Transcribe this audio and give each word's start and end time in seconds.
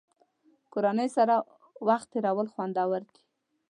کورنۍ 0.73 1.09
سره 1.17 1.35
وخت 1.89 2.07
تېرول 2.13 2.47
خوندور 2.53 3.01
دي. 3.13 3.21